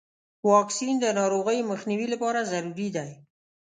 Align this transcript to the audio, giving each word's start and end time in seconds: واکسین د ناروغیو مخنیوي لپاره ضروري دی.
واکسین 0.51 0.95
د 0.99 1.05
ناروغیو 1.19 1.69
مخنیوي 1.71 2.07
لپاره 2.13 2.47
ضروري 2.51 2.89
دی. 2.95 3.09